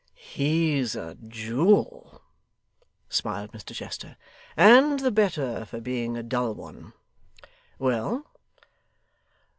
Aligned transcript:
'He's 0.15 0.95
a 0.95 1.13
jewel,' 1.13 2.23
smiled 3.07 3.51
Mr 3.51 3.75
Chester, 3.75 4.17
'and 4.57 4.99
the 4.99 5.11
better 5.11 5.63
for 5.63 5.79
being 5.79 6.17
a 6.17 6.23
dull 6.23 6.55
one. 6.55 6.93
Well? 7.77 8.25